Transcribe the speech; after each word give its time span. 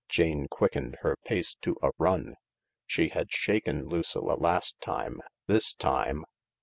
Jane 0.09 0.47
quickened 0.49 0.97
her 1.01 1.15
pace 1.25 1.53
to 1.61 1.77
a 1.83 1.91
run. 1.99 2.33
She 2.87 3.09
had 3.09 3.31
shaken 3.31 3.87
Lucilla 3.87 4.33
last 4.33 4.81
time. 4.81 5.19
Thistime 5.47 6.23